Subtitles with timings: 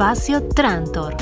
[0.00, 1.14] Espacio Trantor.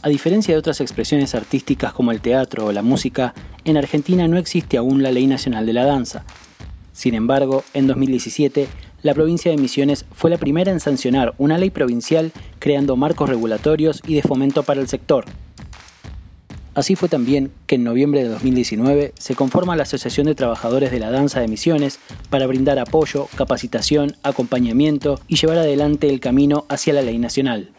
[0.00, 3.34] A diferencia de otras expresiones artísticas como el teatro o la música,
[3.66, 6.24] en Argentina no existe aún la Ley Nacional de la Danza.
[6.94, 8.66] Sin embargo, en 2017,
[9.02, 14.00] la provincia de Misiones fue la primera en sancionar una ley provincial creando marcos regulatorios
[14.06, 15.26] y de fomento para el sector.
[16.74, 20.98] Así fue también que en noviembre de 2019 se conforma la Asociación de Trabajadores de
[20.98, 22.00] la Danza de Misiones
[22.30, 27.70] para brindar apoyo, capacitación, acompañamiento y llevar adelante el camino hacia la ley nacional.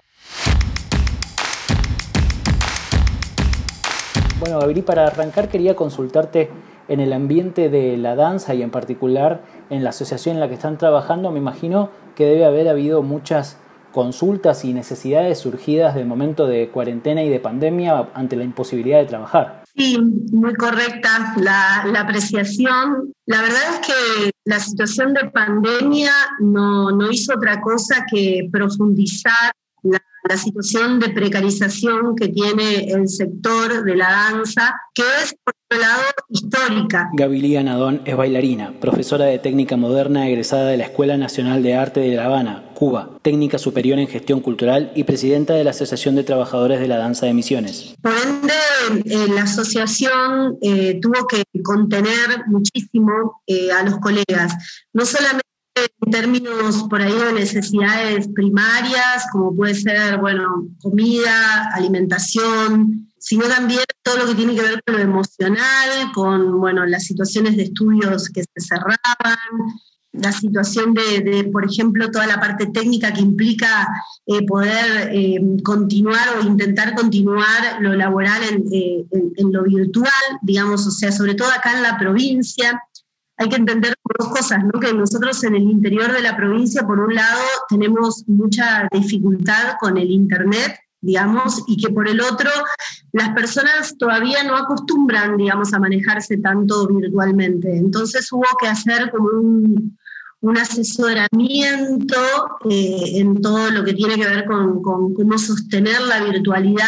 [4.40, 6.50] Bueno, Gabriel, para arrancar quería consultarte
[6.88, 10.54] en el ambiente de la danza y en particular en la asociación en la que
[10.54, 11.32] están trabajando.
[11.32, 13.58] Me imagino que debe haber habido muchas
[13.96, 19.06] consultas y necesidades surgidas del momento de cuarentena y de pandemia ante la imposibilidad de
[19.06, 19.64] trabajar.
[19.74, 19.98] Sí,
[20.34, 23.14] muy correcta la, apreciación.
[23.26, 29.54] La verdad es que la situación de pandemia no, no hizo otra cosa que profundizar
[29.84, 35.54] la, la, situación de precarización que tiene el sector de la danza, que es, por
[35.70, 37.10] otro lado, histórica.
[37.14, 42.00] Gavilía Nadón es bailarina, profesora de técnica moderna egresada de la Escuela Nacional de Arte
[42.00, 46.24] de La Habana, Cuba, técnica superior en gestión cultural y presidenta de la Asociación de
[46.24, 47.96] Trabajadores de la Danza de Misiones.
[48.02, 48.54] Por ende,
[49.06, 54.54] eh, la asociación eh, tuvo que contener muchísimo eh, a los colegas,
[54.94, 55.46] no solamente
[55.76, 63.84] en términos por ahí de necesidades primarias, como puede ser, bueno, comida, alimentación, sino también
[64.02, 68.30] todo lo que tiene que ver con lo emocional, con, bueno, las situaciones de estudios
[68.30, 69.38] que se cerraban,
[70.14, 73.88] la situación de, por ejemplo, toda la parte técnica que implica
[74.28, 80.88] eh, poder eh, continuar o intentar continuar lo laboral eh, en, en, lo virtual, digamos,
[80.88, 82.82] o sea, sobre todo acá en la provincia,
[83.38, 84.80] hay que entender dos cosas, ¿no?
[84.80, 89.98] Que nosotros en el interior de la provincia, por un lado, tenemos mucha dificultad con
[89.98, 92.50] el Internet, digamos, y que por el otro,
[93.12, 97.78] las personas todavía no acostumbran, digamos, a manejarse tanto virtualmente.
[97.78, 99.98] Entonces hubo que hacer como un,
[100.42, 102.18] un asesoramiento
[102.70, 106.86] eh, en todo lo que tiene que ver con, con cómo sostener la virtualidad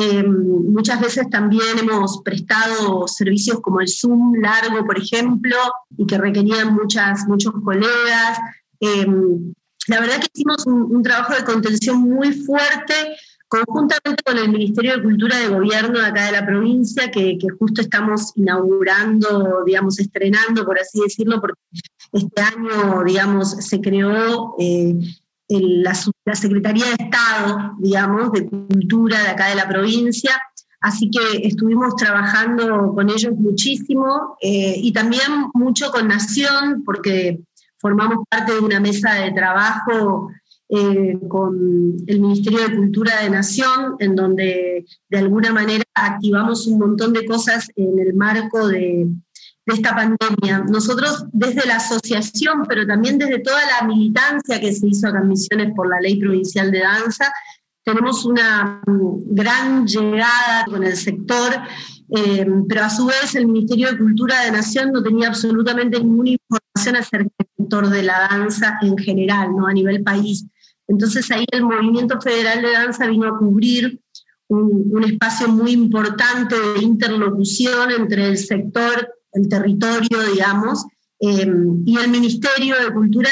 [0.00, 5.56] eh, muchas veces también hemos prestado servicios como el Zoom largo, por ejemplo,
[5.96, 8.38] y que requerían muchas, muchos colegas.
[8.78, 9.06] Eh,
[9.88, 12.94] la verdad que hicimos un, trabajo de contención muy fuerte
[13.48, 17.80] conjuntamente con el Ministerio de Cultura de Gobierno de acá de la provincia, que, justo
[17.80, 21.60] estamos inaugurando, digamos, estrenando, por así decirlo, porque
[22.12, 24.94] este año, digamos, se creó eh,
[25.48, 25.94] la,
[26.34, 30.32] Secretaría de Estado, digamos, de Cultura de acá de la provincia.
[30.80, 37.40] Así que estuvimos trabajando con ellos muchísimo eh, y también mucho con Nación, porque
[37.78, 40.30] formamos parte de una mesa de trabajo
[40.68, 46.78] eh, con el Ministerio de Cultura de Nación, en donde de alguna manera activamos un
[46.78, 49.08] montón de cosas en el marco de,
[49.68, 50.64] de esta pandemia.
[50.68, 55.28] Nosotros desde la asociación, pero también desde toda la militancia que se hizo acá en
[55.28, 57.30] Misiones por la Ley Provincial de Danza,
[57.84, 61.52] tenemos una mm, gran llegada con el sector,
[62.16, 66.30] eh, pero a su vez el Ministerio de Cultura de Nación no tenía absolutamente ninguna
[66.30, 69.66] información acerca del sector de la danza en general, ¿no?
[69.66, 70.46] a nivel país.
[70.86, 74.00] Entonces ahí el Movimiento Federal de Danza vino a cubrir
[74.48, 80.84] un, un espacio muy importante de interlocución entre el sector el territorio, digamos,
[81.20, 83.30] em, y el Ministerio de Cultura,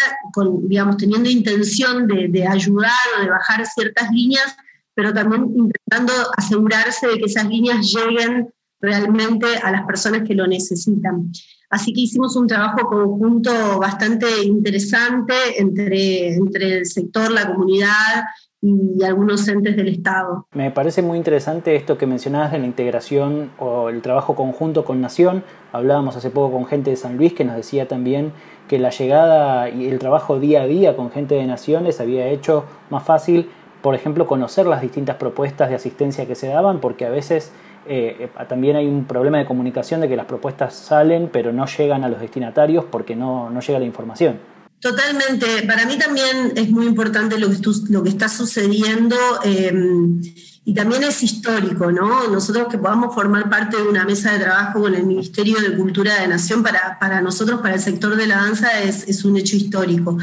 [0.63, 4.57] digamos, teniendo intención de, ayudar o de bajar ciertas líneas,
[4.95, 8.49] pero también intentando asegurarse de que esas líneas lleguen
[8.81, 11.31] realmente a las personas que lo necesitan.
[11.71, 18.25] Así que hicimos un trabajo conjunto bastante interesante entre, entre el sector, la comunidad
[18.63, 20.47] y algunos entes del Estado.
[20.53, 25.01] Me parece muy interesante esto que mencionabas de la integración o el trabajo conjunto con
[25.01, 25.45] Nación.
[25.73, 28.33] Hablábamos hace poco con gente de San Luis que nos decía también
[28.69, 32.29] que la llegada y el trabajo día a día con gente de Nación les había
[32.29, 33.49] hecho más fácil,
[33.83, 37.53] por ejemplo, conocer las distintas propuestas de asistencia que se daban, porque a veces
[37.87, 42.03] eh, también hay un problema de comunicación de que las propuestas salen pero no llegan
[42.03, 44.39] a los destinatarios porque no, no llega la información.
[44.81, 45.63] Totalmente.
[45.67, 47.59] Para mí también es muy importante lo que,
[47.89, 49.17] lo que está sucediendo.
[49.43, 50.21] Em,
[50.69, 52.27] y también es histórico, ¿no?
[52.27, 56.21] Nosotros que podamos formar parte de una mesa de trabajo con el Ministerio de Cultura
[56.21, 59.55] de Nación, para, para nosotros, para el sector de la danza, es, es, un hecho
[59.55, 60.19] histórico.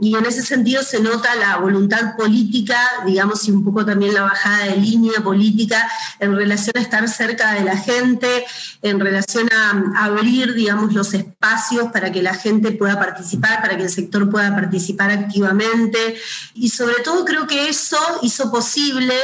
[0.00, 4.22] Y en ese sentido se nota la voluntad política, digamos, y un poco también la
[4.22, 5.90] bajada de línea política
[6.20, 8.46] en relación a estar cerca de la gente,
[8.82, 13.82] en relación a abrir, digamos, los espacios para que la gente pueda participar, para que
[13.82, 16.14] el sector pueda participar activamente.
[16.54, 19.16] Y sobre todo creo que eso hizo posible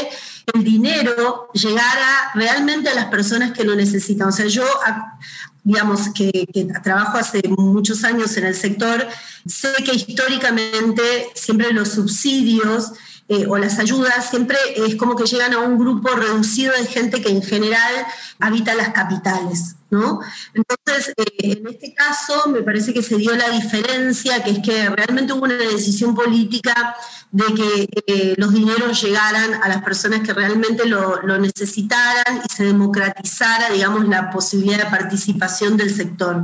[0.54, 4.28] el dinero llegara realmente a las personas que lo necesitan.
[4.28, 4.64] O sea, yo,
[5.64, 6.46] digamos, que,
[6.82, 9.06] trabajo hace muchos años en el sector,
[9.46, 11.02] sé que históricamente
[11.34, 12.92] siempre los subsidios
[13.28, 17.20] eh, o las ayudas siempre es como que llegan a un grupo reducido de gente
[17.20, 18.06] que en general
[18.38, 19.74] habita las capitales.
[19.90, 20.20] ¿No?
[20.54, 24.88] Entonces, eh, en este caso me parece que se dio la diferencia, que es que
[24.88, 26.96] realmente hubo una decisión política
[27.30, 32.64] de que eh, los dineros llegaran a las personas que realmente lo, necesitaran y se
[32.64, 36.42] democratizara, digamos, la posibilidad de participación del sector.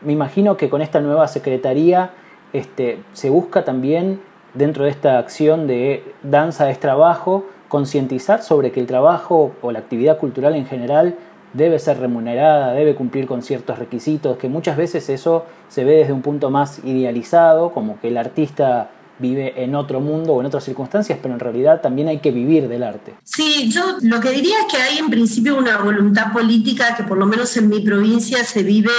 [0.00, 2.12] Me imagino que con esta nueva secretaría
[2.52, 4.20] este, se busca también,
[4.54, 9.78] dentro de esta acción de danza es trabajo, concientizar sobre que el trabajo o la
[9.78, 11.16] actividad cultural en general
[11.52, 16.12] debe ser remunerada, debe cumplir con ciertos requisitos, que muchas veces eso se ve desde
[16.12, 20.64] un punto más idealizado, como que el artista vive en otro mundo o en otras
[20.64, 23.14] circunstancias, pero en realidad también hay que vivir del arte.
[23.22, 27.16] Sí, yo lo que diría es que hay en principio una voluntad política que por
[27.16, 28.90] lo menos en mi provincia se vive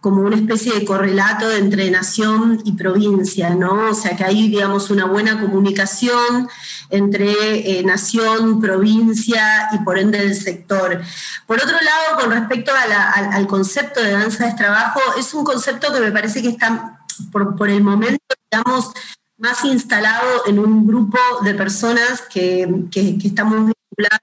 [0.00, 3.90] como una especie de correlato entre nación y provincia, ¿no?
[3.90, 6.48] O sea que hay, digamos, una buena comunicación
[6.90, 11.00] entre eh, nación, provincia y por ende el sector.
[11.46, 15.92] Por otro lado, con respecto al, al, concepto de danza de trabajo, es un concepto
[15.92, 17.00] que me parece que está
[17.32, 18.92] por, por el momento, digamos,
[19.38, 23.72] más instalado en un grupo de personas que, que, que, estamos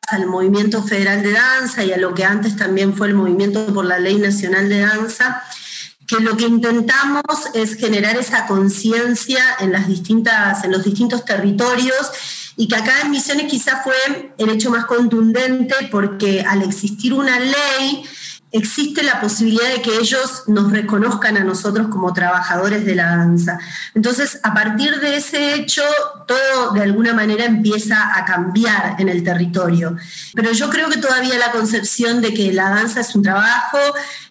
[0.09, 3.85] al movimiento federal de danza y a lo que antes también fue el movimiento por
[3.85, 5.43] la ley nacional de danza,
[6.07, 7.23] que lo que intentamos
[7.53, 12.11] es generar esa conciencia en, las distintas, en los distintos territorios
[12.55, 13.95] y que acá en Misiones quizás fue
[14.37, 18.03] el hecho más contundente porque al existir una ley,
[18.53, 23.57] existe la posibilidad de que ellos nos reconozcan a nosotros como trabajadores de la danza.
[23.95, 25.81] Entonces, a partir de ese hecho,
[26.27, 29.97] todo de alguna manera empieza a cambiar en el territorio.
[30.35, 33.79] Pero yo creo que todavía la concepción de que la danza es un trabajo,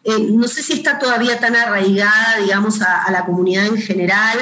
[0.04, 4.38] eh, no sé si está todavía tan arraigada, digamos, a, la comunidad en general,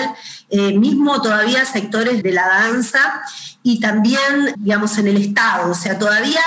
[0.50, 3.22] eh, mismo todavía sectores de la danza
[3.62, 5.70] y también, digamos, en el Estado.
[5.70, 6.42] O sea, todavía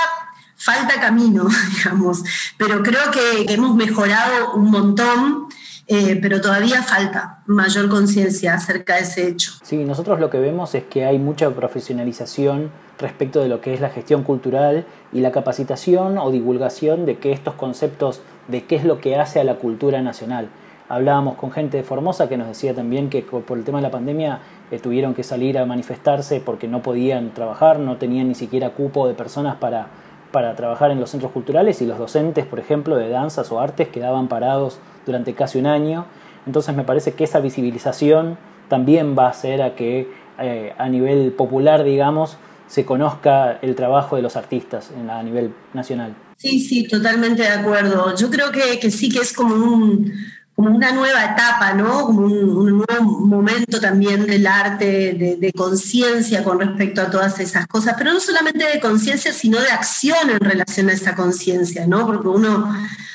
[0.64, 1.46] falta camino,
[1.76, 2.24] digamos,
[2.56, 5.48] pero creo que, hemos mejorado un montón.
[5.86, 9.52] Eh, pero todavía falta mayor conciencia acerca de ese hecho.
[9.62, 13.82] Sí, nosotros lo que vemos es que hay mucha profesionalización respecto de lo que es
[13.82, 18.84] la gestión cultural y la capacitación o divulgación de que estos conceptos de qué es
[18.84, 20.48] lo que hace a la cultura nacional.
[20.88, 23.90] Hablábamos con gente de Formosa que nos decía también que por el tema de la
[23.90, 24.40] pandemia
[24.70, 29.06] eh, tuvieron que salir a manifestarse porque no podían trabajar, no tenían ni siquiera cupo
[29.06, 29.88] de personas para
[30.34, 33.86] para trabajar en los centros culturales y los docentes, por ejemplo, de danzas o artes
[33.86, 36.06] quedaban parados durante casi un año.
[36.44, 38.36] Entonces me parece que esa visibilización
[38.68, 40.08] también va a hacer a que
[40.40, 42.36] eh, a nivel popular, digamos,
[42.66, 46.16] se conozca el trabajo de los artistas a nivel nacional.
[46.36, 48.12] Sí, sí, totalmente de acuerdo.
[48.16, 50.12] Yo creo que, que sí que es como un,
[50.54, 52.06] como una nueva etapa, ¿no?
[52.06, 57.94] Como un, nuevo momento también del arte, de, conciencia con respecto a todas esas cosas,
[57.98, 62.06] pero no solamente de conciencia, sino de acción en relación a esa conciencia, ¿no?
[62.06, 62.72] Porque uno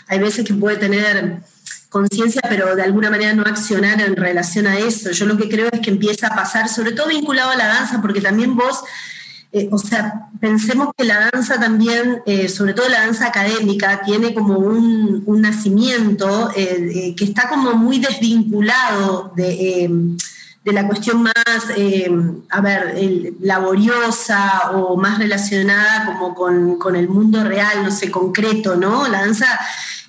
[0.08, 1.40] hay veces que puede tener
[1.90, 5.12] conciencia, pero de alguna manera no accionar en relación a eso.
[5.12, 8.02] Yo lo que creo es que empieza a pasar, sobre todo vinculado a la danza,
[8.02, 8.84] porque también vos
[9.52, 14.34] eh, o sea, pensemos que la danza también, eh, sobre todo la danza académica, tiene
[14.36, 20.18] como un, nacimiento eh, que está como muy desvinculado de,
[20.66, 21.34] la cuestión más,
[22.50, 26.36] a ver, laboriosa o más relacionada como
[26.78, 29.08] con, el mundo real, no sé, concreto, ¿no?
[29.08, 29.48] La danza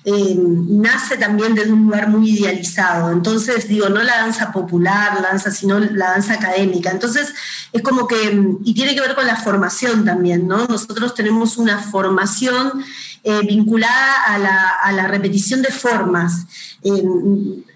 [0.03, 3.11] eh, nace también desde un lugar muy idealizado.
[3.11, 6.89] Entonces, digo, no la danza popular, la danza, sino la danza académica.
[6.89, 7.33] Entonces,
[7.71, 10.65] es como que, y tiene que ver con la formación también, ¿no?
[10.65, 12.83] Nosotros tenemos una formación
[13.23, 16.47] eh, vinculada a la, a la, repetición de formas.
[16.83, 17.03] Eh,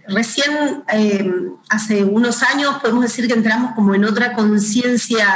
[0.08, 1.32] recién, eh,
[1.70, 5.28] hace unos años, podemos decir que entramos como en otra conciencia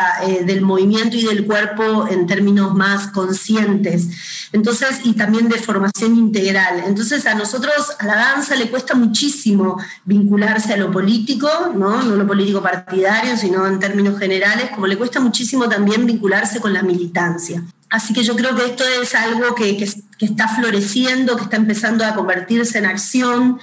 [0.45, 4.07] del movimiento y del cuerpo en términos más conscientes.
[4.51, 6.83] Entonces, y también de formación integral.
[6.85, 12.01] Entonces, a nosotros, a la danza le cuesta muchísimo vincularse a lo político, ¿no?
[12.01, 16.73] No lo político partidario, sino en términos generales, como le cuesta muchísimo también vincularse con
[16.73, 17.63] la militancia.
[17.89, 22.05] Así que yo creo que esto es algo que, que está floreciendo, que está empezando
[22.05, 23.59] a convertirse en acción.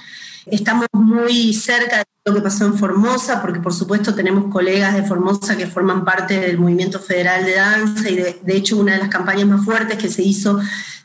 [0.49, 5.03] Estamos muy cerca de lo que pasó en Formosa, porque por supuesto tenemos colegas de
[5.03, 9.09] Formosa que forman parte del Movimiento Federal de Danza y de, hecho una de las
[9.09, 10.59] campañas más fuertes que se hizo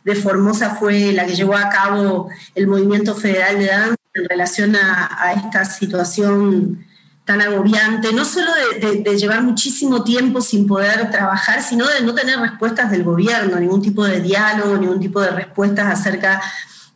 [0.05, 4.77] de Formosa fue la que llevó a cabo el Movimiento Federal de Danza en relación
[4.77, 6.85] a, esta situación
[7.25, 12.39] tan agobiante, no solo de, llevar muchísimo tiempo sin poder trabajar, sino de no tener
[12.39, 16.41] respuestas del gobierno, ningún tipo de diálogo, ningún tipo de respuestas acerca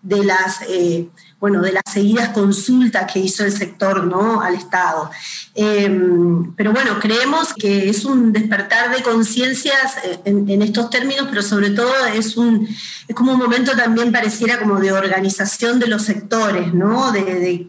[0.03, 0.63] de las...
[0.69, 1.09] Eh,
[1.47, 4.41] bueno, de las seguidas consultas que hizo el sector ¿no?
[4.41, 5.09] al Estado.
[5.55, 11.43] Em, pero bueno, creemos que es un despertar de conciencias eh, en, estos términos, pero
[11.43, 12.67] sobre todo es, un,
[13.07, 17.13] es como un momento también pareciera como de organización de los sectores, ¿no?
[17.13, 17.69] De,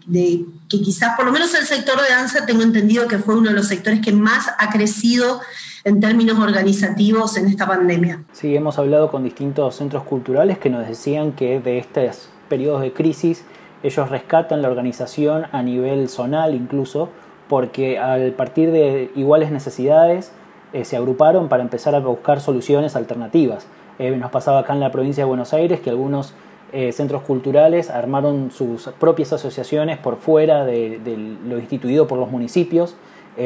[0.68, 3.56] que quizás por lo menos el sector de danza tengo entendido que fue uno de
[3.56, 5.40] los sectores que más ha crecido
[5.84, 8.24] en términos organizativos en esta pandemia.
[8.32, 12.92] Sí, hemos hablado con distintos centros culturales que nos decían que de estos periodos de
[12.92, 13.44] crisis
[13.84, 17.10] ellos rescatan la organización a nivel zonal incluso,
[17.48, 20.32] porque al partir de iguales necesidades
[20.74, 23.68] eh, se agruparon para empezar a buscar soluciones alternativas.
[24.00, 26.34] Eh, nos pasaba acá en la provincia de Buenos Aires que algunos
[26.74, 31.00] eh, centros culturales armaron sus propias asociaciones por fuera de,
[31.48, 32.96] lo instituido por los municipios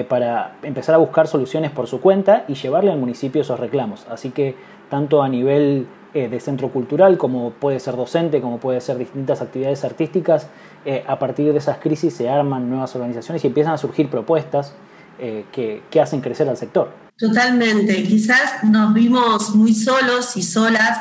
[0.08, 4.08] para empezar a buscar soluciones por su cuenta y llevarle al municipio esos reclamos.
[4.10, 4.56] Así que
[4.90, 9.42] tanto a nivel eh, de centro cultural, como puede ser docente, como puede ser distintas
[9.42, 10.48] actividades artísticas,
[10.84, 14.74] eh, a partir de esas crisis se arman nuevas organizaciones y empiezan a surgir propuestas
[15.20, 16.92] eh, que, que, hacen crecer al sector.
[17.18, 20.98] Totalmente, quizás nos vimos muy solos y solas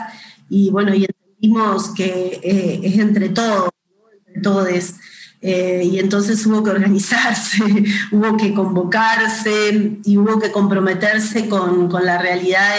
[0.48, 3.70] y bueno, y entendimos que es entre todos,
[4.28, 4.68] entre todos
[5.42, 7.62] eh, y entonces hubo que organizarse,
[8.12, 12.76] hubo que convocarse y hubo que comprometerse con, con la realidad,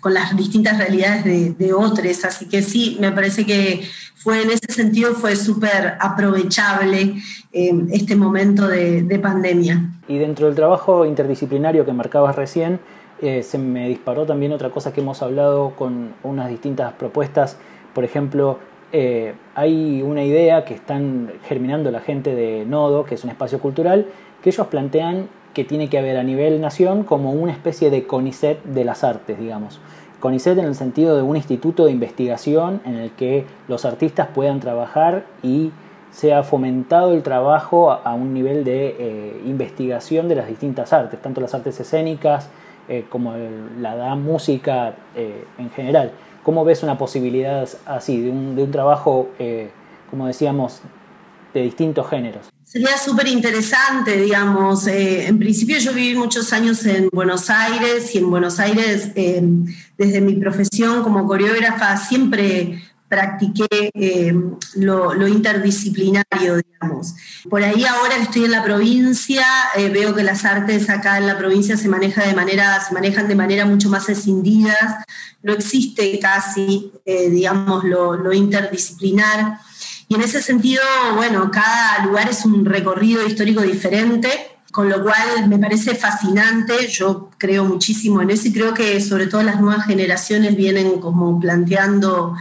[0.00, 2.24] con las distintas realidades de, otros.
[2.24, 3.84] Así que sí, me parece que
[4.16, 7.14] fue en ese sentido fue súper aprovechable
[7.52, 9.90] eh, este momento de, de, pandemia.
[10.08, 12.80] Y dentro del trabajo interdisciplinario que marcabas recién,
[13.20, 17.56] eh, se me disparó también otra cosa que hemos hablado con unas distintas propuestas,
[17.94, 18.58] por ejemplo,
[18.96, 23.58] eh, hay una idea que están germinando la gente de Nodo, que es un espacio
[23.58, 24.06] cultural,
[24.40, 28.62] que ellos plantean que tiene que haber a nivel nación como una especie de CONICET
[28.62, 29.80] de las artes, digamos.
[30.20, 34.60] CONICET en el sentido de un instituto de investigación en el que los artistas puedan
[34.60, 35.72] trabajar y
[36.12, 41.40] sea fomentado el trabajo a un nivel de eh, investigación de las distintas artes, tanto
[41.40, 42.48] las artes escénicas
[42.88, 43.34] eh, como
[43.80, 46.12] la música en general.
[46.44, 49.70] ¿Cómo ves una posibilidad así, de un, trabajo, eh,
[50.10, 50.80] como decíamos,
[51.54, 52.46] de distintos géneros?
[52.64, 54.86] Sería súper interesante, digamos.
[54.86, 59.42] Eh, en principio yo viví muchos años en Buenos Aires y en Buenos Aires, eh,
[59.96, 64.34] desde mi profesión como coreógrafa, siempre practiqué eh,
[64.76, 67.14] lo, interdisciplinario, digamos.
[67.48, 69.46] Por ahí ahora estoy en la provincia,
[69.76, 73.28] eh, veo que las artes acá en la provincia se, maneja de manera, se manejan
[73.28, 75.04] de manera mucho más escindidas,
[75.42, 79.58] no existe casi, eh, digamos, lo, lo interdisciplinar.
[80.08, 80.82] Y en ese sentido,
[81.14, 84.30] bueno, cada lugar es un recorrido histórico diferente,
[84.72, 89.28] con lo cual me parece fascinante, yo creo muchísimo en eso y creo que sobre
[89.28, 92.34] todo las nuevas generaciones vienen como planteando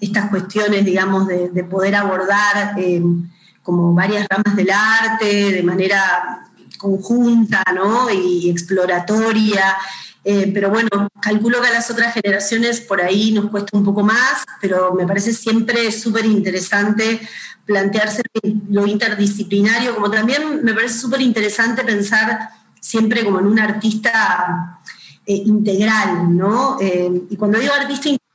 [0.00, 3.02] estas cuestiones, digamos, de, poder abordar eh,
[3.62, 6.42] como varias ramas del arte de manera
[6.78, 8.10] conjunta ¿no?
[8.10, 9.76] y exploratoria.
[10.22, 14.02] Eh, pero bueno, calculo que a las otras generaciones por ahí nos cuesta un poco
[14.02, 17.20] más, pero me parece siempre súper interesante
[17.64, 18.22] plantearse
[18.70, 22.50] lo interdisciplinario, como también me parece súper interesante pensar
[22.80, 24.80] siempre como en un artista
[25.24, 26.78] eh, integral, ¿no?
[26.80, 28.25] y cuando digo artista integral,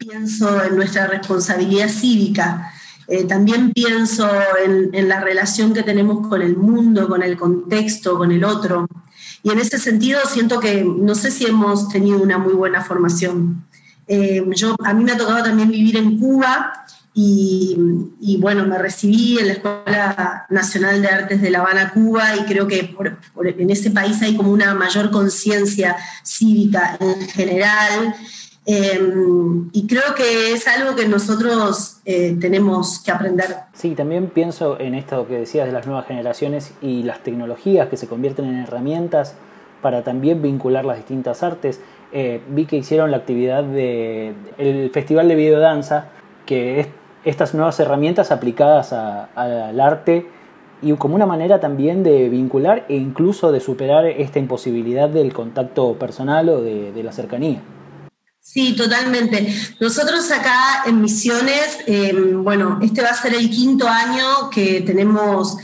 [0.00, 2.72] pienso en nuestra responsabilidad cívica,
[3.06, 4.26] eh, también pienso
[4.64, 8.88] en, la relación que tenemos con el mundo, con el contexto, con el otro.
[9.42, 13.66] Y en ese sentido siento que no sé si hemos tenido una muy buena formación.
[14.06, 16.72] Eh, yo, a mí me ha tocado también vivir en Cuba
[17.12, 17.76] y,
[18.40, 22.66] bueno, me recibí en la Escuela Nacional de Artes de La Habana, Cuba, y creo
[22.66, 22.96] que
[23.58, 28.14] en ese país hay como una mayor conciencia cívica en general
[28.66, 33.46] Em, y creo que es algo que nosotros eh, tenemos que aprender.
[33.72, 37.96] Sí, también pienso en esto que decías de las nuevas generaciones y las tecnologías que
[37.96, 39.34] se convierten en herramientas
[39.80, 41.80] para también vincular las distintas artes.
[42.12, 46.08] Eh, vi que hicieron la actividad del el Festival de Videodanza,
[46.44, 46.88] que es
[47.24, 50.26] estas nuevas herramientas aplicadas al arte
[50.82, 55.94] y como una manera también de vincular e incluso de superar esta imposibilidad del contacto
[55.94, 57.60] personal o de la cercanía.
[58.42, 59.54] Sí, totalmente.
[59.80, 65.56] Nosotros acá en Misiones, em, bueno, este va a ser el quinto año que tenemos,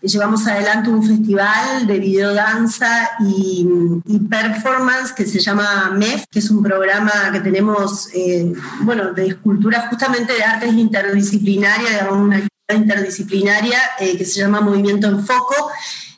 [0.00, 3.68] llevamos adelante un festival de videodanza y,
[4.06, 9.28] y performance que se llama MEF, que es un programa que tenemos, eh, bueno, de
[9.28, 15.24] escultura justamente de artes interdisciplinaria, digamos, una actividad interdisciplinaria eh, que se llama Movimiento en
[15.24, 15.70] Foco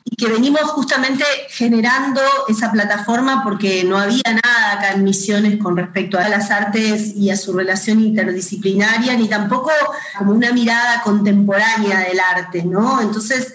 [0.07, 5.75] y que venimos justamente generando esa plataforma porque no había nada acá en Misiones con
[5.75, 9.71] respecto a las artes y a su relación interdisciplinaria, ni tampoco
[10.15, 13.01] como una mirada contemporánea del arte, ¿no?
[13.01, 13.51] Entonces,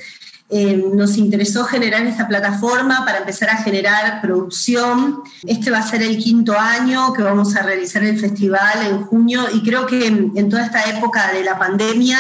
[0.49, 5.21] eh, nos interesó generar esta plataforma para empezar a generar producción.
[5.47, 9.47] Este va a ser el quinto año que vamos a realizar el festival en junio
[9.54, 12.19] y creo que en toda esta época de la pandemia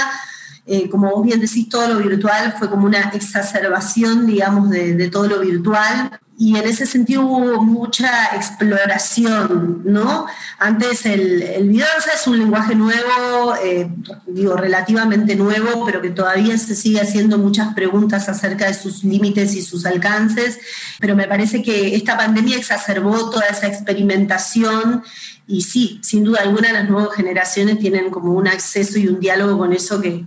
[0.66, 5.26] eh, como vos bien decís, todo lo virtual fue como una exacerbación, digamos, de, todo
[5.26, 6.20] lo virtual.
[6.38, 10.26] Y en ese sentido hubo mucha exploración, ¿no?
[10.58, 13.90] Antes el, el video es un lenguaje nuevo, eh,
[14.26, 19.54] digo, relativamente nuevo, pero que todavía se sigue haciendo muchas preguntas acerca de sus límites
[19.54, 20.58] y sus alcances.
[20.98, 25.02] Pero me parece que esta pandemia exacerbó toda esa experimentación
[25.46, 29.58] y sí, sin duda alguna las nuevas generaciones tienen como un acceso y un diálogo
[29.58, 30.24] con eso que,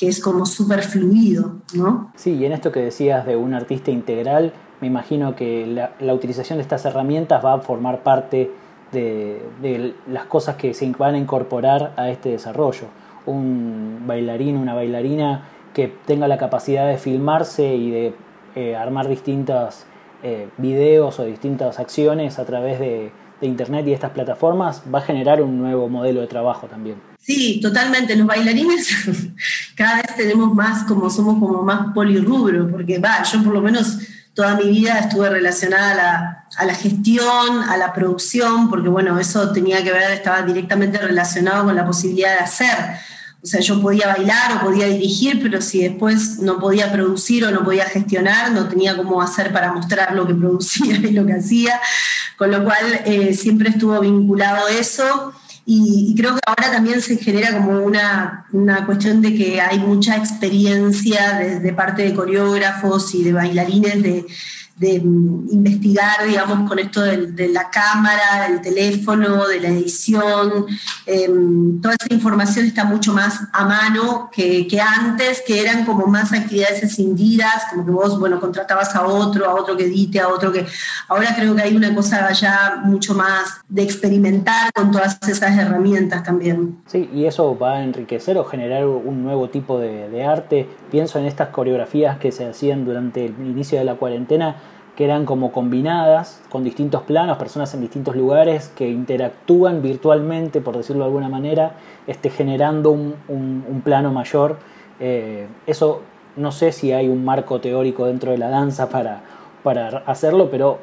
[0.00, 2.10] que es como súper fluido, ¿no?
[2.16, 6.56] Sí, y en esto que decías de un artista integral, me imagino que la, utilización
[6.56, 8.50] de estas herramientas va a formar parte
[8.92, 12.86] de, las cosas que se van a incorporar a este desarrollo.
[13.26, 18.14] Un bailarín, una bailarina que tenga la capacidad de filmarse y de
[18.54, 19.84] eh, armar distintos
[20.22, 25.02] eh, videos o distintas acciones a través de, de Internet y estas plataformas, va a
[25.02, 27.09] generar un nuevo modelo de trabajo también.
[27.20, 28.16] Sí, totalmente.
[28.16, 28.88] Los bailarines
[29.76, 33.98] cada vez tenemos más, como somos como más polirrubro, porque va, yo por lo menos
[34.34, 39.82] toda mi vida estuve relacionada a la, gestión, a la producción, porque bueno, eso tenía
[39.84, 42.76] que ver, estaba directamente relacionado con la posibilidad de hacer.
[43.42, 47.50] O sea, yo podía bailar o podía dirigir, pero si después no podía producir o
[47.50, 51.34] no podía gestionar, no tenía cómo hacer para mostrar lo que producía y lo que
[51.34, 51.80] hacía.
[52.36, 55.32] Con lo cual eh, siempre estuvo vinculado eso.
[55.72, 60.16] Y, creo que ahora también se genera como una, una cuestión de que hay mucha
[60.16, 64.26] experiencia de, parte de coreógrafos y de bailarines de,
[64.80, 70.64] de investigar, digamos, con esto de, la cámara, del teléfono, de la edición.
[71.04, 76.06] Em, toda esa información está mucho más a mano que, que, antes, que eran como
[76.06, 80.28] más actividades escindidas, como que vos, bueno, contratabas a otro, a otro que edite, a
[80.28, 80.64] otro que...
[81.08, 86.24] Ahora creo que hay una cosa ya mucho más de experimentar con todas esas herramientas
[86.24, 86.78] también.
[86.86, 90.66] Sí, y eso va a enriquecer o generar un nuevo tipo de, de arte.
[90.90, 94.56] Pienso en estas coreografías que se hacían durante el inicio de la cuarentena
[95.00, 100.76] que eran como combinadas con distintos planos, personas en distintos lugares que interactúan virtualmente, por
[100.76, 101.72] decirlo de alguna manera,
[102.06, 104.58] este, generando un, plano mayor.
[105.00, 106.02] Eh, eso
[106.36, 109.22] no sé si hay un marco teórico dentro de la danza para,
[109.62, 110.78] para hacerlo, pero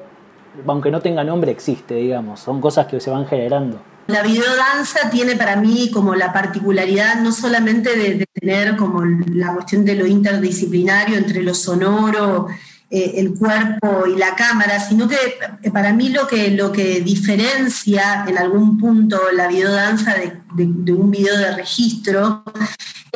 [0.65, 3.79] aunque no tenga nombre, existe, digamos, son cosas que se van generando.
[4.07, 9.53] La videodanza tiene para mí como la particularidad no solamente de, de tener como la
[9.53, 12.47] cuestión de lo interdisciplinario entre lo sonoro
[12.89, 15.17] eh, el cuerpo y la cámara, sino que
[15.61, 20.15] eh, para mí lo que, lo que diferencia en algún punto la videodanza
[20.55, 22.45] de, un video de registro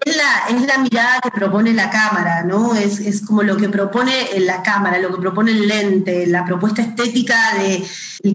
[0.04, 2.76] es la, es la, mirada que propone la cámara, ¿no?
[2.76, 6.82] Es, es, como lo que propone la cámara, lo que propone el lente, la propuesta
[6.82, 7.88] estética de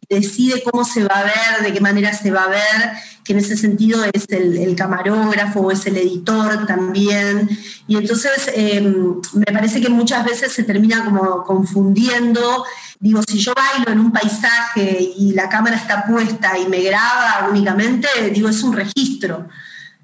[0.08, 2.92] decide cómo se va a ver, de qué manera se va a ver,
[3.26, 7.48] que en ese sentido es el, camarógrafo o es el editor también.
[7.88, 12.64] Y entonces eh, me parece que muchas veces se termina como confundiendo.
[13.00, 17.48] Digo, si yo bailo en un paisaje y la cámara está puesta y me graba
[17.50, 19.48] únicamente, digo, es un registro,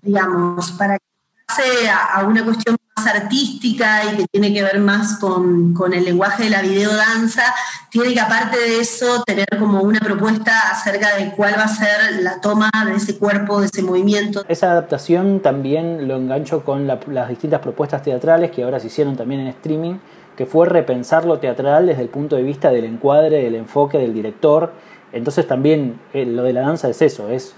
[0.01, 1.05] digamos, para que
[1.47, 6.45] pase a una cuestión artística y que tiene que ver más con, con, el lenguaje
[6.45, 7.43] de la videodanza,
[7.91, 12.23] tiene que aparte de eso tener como una propuesta acerca de cuál va a ser
[12.23, 14.45] la toma de ese cuerpo, de ese movimiento.
[14.49, 19.41] Esa adaptación también lo engancho con las distintas propuestas teatrales que ahora se hicieron también
[19.41, 19.95] en streaming,
[20.37, 24.15] que fue repensar lo teatral desde el punto de vista del encuadre, del enfoque del
[24.15, 24.73] director.
[25.13, 27.55] Entonces también eh, lo de la danza es eso, es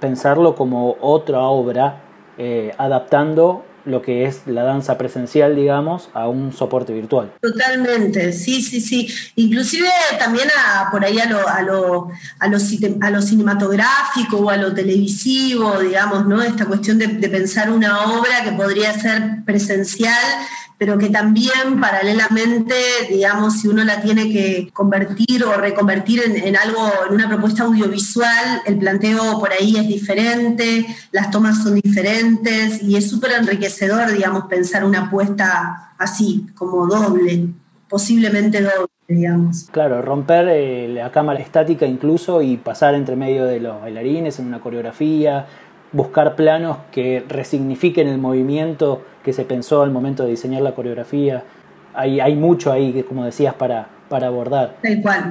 [0.00, 2.00] pensarlo como otra obra,
[2.38, 7.32] eh, adaptando lo que es la danza presencial, digamos, a un soporte virtual.
[7.40, 9.08] Totalmente, sí, sí, sí.
[9.36, 9.88] Inclusive
[10.18, 12.10] también a, por ahí a lo, a, lo,
[12.40, 16.42] a, cinematográfico o a lo televisivo, digamos, ¿no?
[16.42, 20.14] Esta cuestión de pensar una obra que podría ser presencial,
[20.78, 22.74] pero que también paralelamente,
[23.10, 28.62] digamos, si uno la tiene que convertir o reconvertir en, algo, en una propuesta audiovisual,
[28.64, 34.44] el planteo por ahí es diferente, las tomas son diferentes y es súper enriquecedor, digamos,
[34.44, 37.48] pensar una apuesta así, como doble,
[37.88, 38.86] posiblemente doble.
[39.08, 39.68] Digamos.
[39.72, 44.46] Claro, romper eh, la cámara estática incluso y pasar entre medio de los bailarines en
[44.46, 45.46] una coreografía,
[45.92, 51.44] buscar planos que resignifiquen el movimiento que se pensó al momento de diseñar la coreografía.
[51.92, 54.76] Hay, hay mucho ahí, como decías, para, para abordar.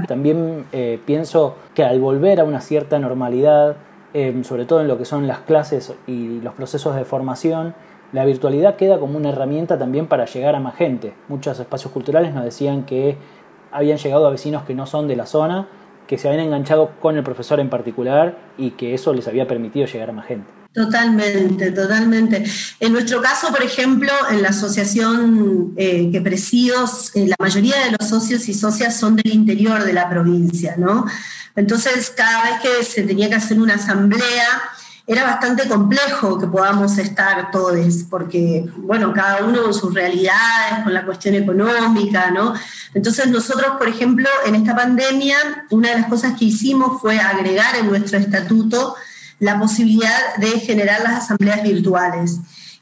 [0.07, 3.75] También eh, pienso que al volver a una cierta normalidad,
[4.13, 7.73] eh, sobre todo en lo que son las clases y los procesos de formación,
[8.13, 11.15] la virtualidad queda como una herramienta también para llegar a más gente.
[11.27, 13.17] Muchos espacios culturales nos decían que
[13.71, 15.69] habían llegado a vecinos que no son de la zona
[16.05, 19.87] que se habían enganchado con el profesor en particular y que eso les había permitido
[19.87, 20.56] llegar a más gente.
[20.73, 22.43] Totalmente, totalmente.
[22.79, 27.95] En nuestro caso, por ejemplo, en la asociación eh, que presido, eh, la mayoría de
[27.99, 31.05] los socios y socias son del interior de la provincia, ¿no?
[31.55, 34.61] Entonces, cada vez que se tenía que hacer una asamblea,
[35.07, 40.93] era bastante complejo que podamos estar todos, porque, bueno, cada uno con sus realidades, con
[40.93, 42.53] la cuestión económica, ¿no?
[42.93, 47.77] Entonces nosotros, por ejemplo, en esta pandemia, una de las cosas que hicimos fue agregar
[47.77, 48.95] en nuestro estatuto
[49.39, 52.39] la posibilidad de generar las asambleas virtuales.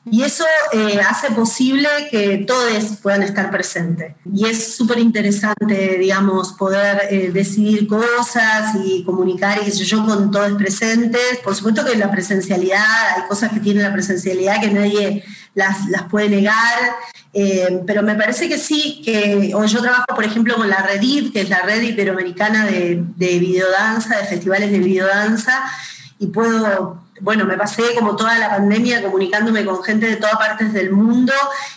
[0.10, 4.14] Y eso eh, hace posible que todos puedan estar presentes.
[4.32, 10.54] Y es súper interesante, digamos, poder eh, decidir cosas y comunicar y yo con todos
[10.60, 11.40] presentes.
[11.44, 15.24] Por supuesto que la presencialidad, hay cosas que tiene la presencialidad que nadie
[15.56, 16.78] las, las puede negar,
[17.34, 21.34] eh, pero me parece que sí, que o yo trabajo, por ejemplo, con la Redit,
[21.34, 25.64] que es la red iberoamericana de, de videodanza, de festivales de videodanza,
[26.20, 30.74] y puedo bueno, me pasé como toda la pandemia comunicándome con gente de todas partes
[30.74, 31.32] del mundo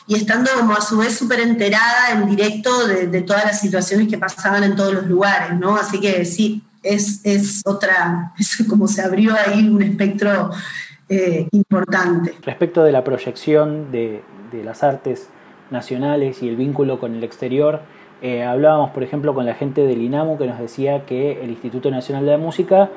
[0.06, 4.18] y estando como a su vez súper enterada en directo de, todas las situaciones que
[4.18, 5.76] pasaban en todos los lugares, ¿no?
[5.76, 10.50] Así que sí, es, es otra, es como se abrió ahí un espectro
[11.08, 12.34] eh, importante.
[12.42, 14.22] Respecto de la proyección de,
[14.64, 15.28] las artes
[15.70, 17.82] nacionales y el vínculo con el exterior,
[18.22, 21.90] eh, hablábamos, por ejemplo, con la gente del INAMU que nos decía que el Instituto
[21.90, 22.90] Nacional de la Música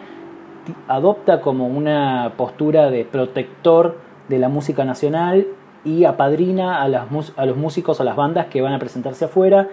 [0.88, 3.98] adopta como una postura de protector
[4.30, 5.48] de la música nacional
[5.84, 9.70] y apadrina a, las, a los músicos, a las bandas que van a presentarse afuera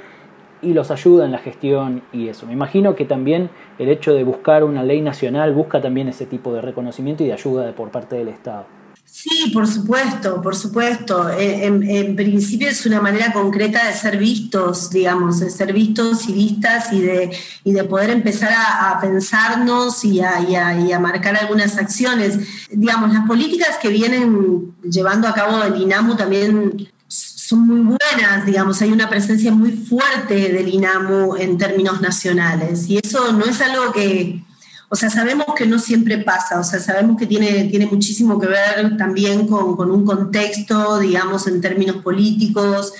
[0.60, 2.46] y los ayuda en la gestión y eso.
[2.46, 6.52] Me imagino que también el hecho de buscar una ley nacional busca también ese tipo
[6.52, 8.64] de reconocimiento y de ayuda por parte del Estado.
[9.10, 11.30] Sí, por supuesto, por supuesto.
[11.30, 16.32] Eh, en, principio es una manera concreta de ser vistos, digamos, de ser vistos y
[16.32, 21.78] vistas y de, y de poder empezar a, pensarnos y a, y, a, marcar algunas
[21.78, 22.38] acciones.
[22.70, 28.82] Digamos, las políticas que vienen llevando a cabo el INAMU también son muy buenas, digamos,
[28.82, 33.92] hay una presencia muy fuerte del INAMU en términos nacionales y eso no es algo
[33.92, 34.42] que
[34.90, 38.46] o sea, sabemos que no siempre pasa, o sea, sabemos que tiene, tiene muchísimo que
[38.46, 42.92] ver también con, un contexto, digamos, en términos políticos,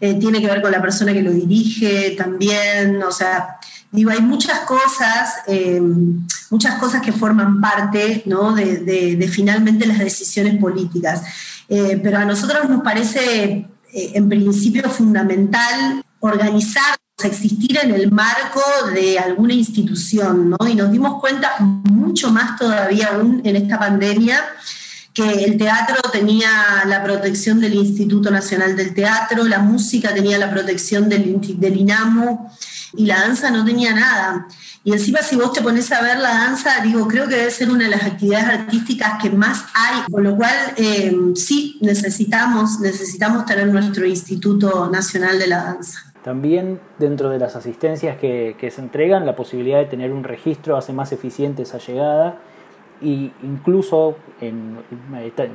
[0.00, 3.58] eh, tiene que ver con la persona que lo dirige también, o sea,
[3.92, 5.80] digo, hay muchas cosas, eh,
[6.50, 8.52] muchas cosas que forman parte, ¿no?
[8.52, 11.22] de, finalmente las decisiones políticas.
[11.68, 19.18] Eh, pero a nosotros nos parece, en principio, fundamental organizar existir en el marco de
[19.18, 20.68] alguna institución, ¿no?
[20.68, 24.44] Y nos dimos cuenta mucho más todavía aún en esta pandemia
[25.14, 30.50] que el teatro tenía la protección del Instituto Nacional del Teatro, la música tenía la
[30.50, 32.50] protección del, INAMU
[32.94, 34.46] y la danza no tenía nada.
[34.84, 37.70] Y encima si vos te pones a ver la danza, digo, creo que debe ser
[37.70, 43.46] una de las actividades artísticas que más hay, con lo cual eh, sí necesitamos, necesitamos
[43.46, 46.05] tener nuestro Instituto Nacional de la Danza.
[46.26, 50.92] También dentro de las asistencias que, se entregan, la posibilidad de tener un registro hace
[50.92, 52.38] más eficiente esa llegada
[53.00, 54.76] y incluso en,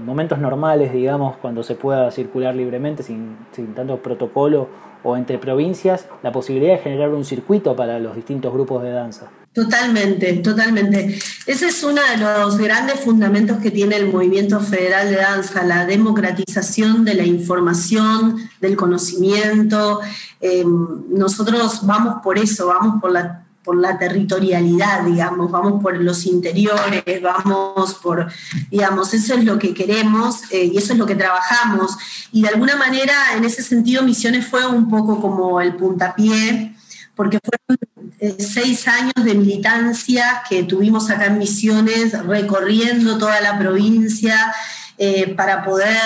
[0.05, 4.69] momentos normales, digamos, cuando se pueda circular libremente sin, sin, tanto protocolo
[5.03, 9.29] o entre provincias, la posibilidad de generar un circuito para los distintos grupos de danza.
[9.53, 11.19] Totalmente, totalmente.
[11.45, 15.85] Ese es uno de los grandes fundamentos que tiene el movimiento federal de danza, la
[15.85, 19.99] democratización de la información, del conocimiento.
[20.39, 20.63] Eh,
[21.09, 27.03] nosotros vamos por eso, vamos por la, por la territorialidad, digamos, vamos por los interiores,
[27.21, 28.31] vamos por,
[28.71, 31.95] digamos, eso es lo que queremos eh, y eso es lo que trabajamos.
[32.31, 36.75] Y de alguna manera, en ese sentido, Misiones fue un poco como el puntapié
[37.15, 43.59] porque fueron eh, seis años de militancia que tuvimos acá en Misiones, recorriendo toda la
[43.59, 44.53] provincia,
[44.97, 45.97] eh, para poder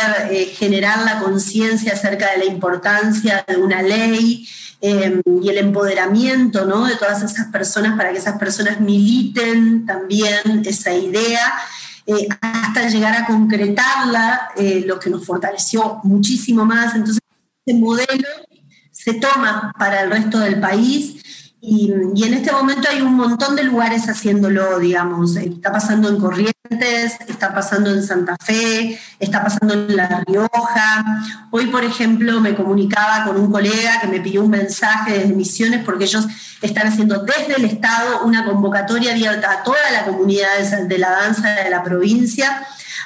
[0.54, 4.48] generar la conciencia acerca de la importancia de una ley
[4.82, 6.86] em, y el empoderamiento ¿no?
[6.86, 11.54] de todas esas personas para que esas personas militen también esa idea.
[12.08, 14.50] Eh, hasta llegar a concretarla,
[14.86, 16.94] lo que nos fortaleció muchísimo más.
[16.94, 17.20] Entonces,
[17.66, 18.28] este modelo
[18.92, 21.16] se toma para el resto del país
[21.68, 25.36] y, en este momento hay un montón de lugares haciéndolo, digamos.
[25.36, 31.06] Está pasando en Corrientes, está pasando en Santa Fe, está pasando en La Rioja.
[31.52, 35.84] Hoy, por ejemplo, me comunicaba con un colega que me pidió un mensaje desde Misiones
[35.84, 36.28] porque ellos
[36.62, 41.50] están haciendo desde el Estado una convocatoria abierta a toda la comunidad de la danza
[41.64, 42.66] de la provincia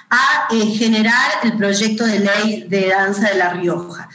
[0.09, 4.09] a eh, generar el proyecto de ley de danza de La Rioja.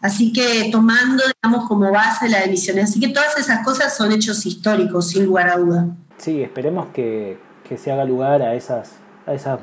[0.00, 2.78] Así que tomando, digamos, como base la emisión.
[2.78, 5.86] Así que todas esas cosas son hechos históricos, sin lugar a duda.
[6.18, 7.38] Sí, esperemos que,
[7.76, 9.60] se haga lugar a esas, a esas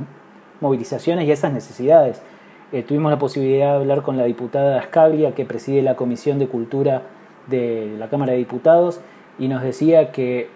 [0.60, 2.22] movilizaciones y a esas necesidades.
[2.72, 6.48] Eh, tuvimos la posibilidad de hablar con la diputada Ascaglia, que preside la Comisión de
[6.48, 7.04] Cultura
[7.48, 9.02] de la Cámara de Diputados,
[9.40, 10.50] y nos decía que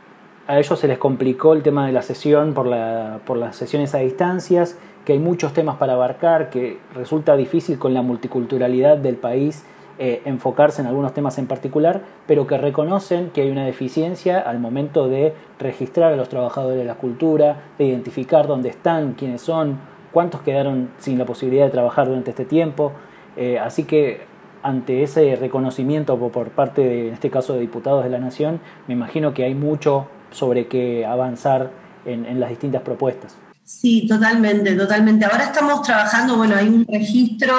[0.48, 3.96] a ellos se les complicó el tema de la sesión por, la, por las sesiones
[3.96, 9.16] a distancias, que hay muchos temas para abarcar, que resulta difícil con la multiculturalidad del
[9.16, 9.66] país
[9.98, 14.60] eh, enfocarse en algunos temas en particular, pero que reconocen que hay una deficiencia al
[14.60, 19.80] momento de registrar a los trabajadores de la cultura, de identificar dónde están, quiénes son,
[20.12, 22.92] cuántos quedaron sin la posibilidad de trabajar durante este tiempo.
[23.38, 24.22] Eh, así que
[24.64, 28.96] ante ese reconocimiento por parte, de, en este caso, de diputados de la Nación, me
[28.96, 31.70] imagino que hay mucho sobre qué avanzar
[32.06, 33.38] en, en las distintas propuestas.
[33.64, 35.26] Sí, totalmente, totalmente.
[35.26, 37.56] Ahora estamos trabajando, bueno, hay un registro